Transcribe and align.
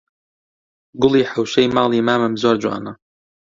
گوڵی 1.01 1.23
حەوشەی 1.31 1.67
ماڵی 1.75 2.01
مامم 2.07 2.33
زۆر 2.41 2.55
جوانە 2.61 2.93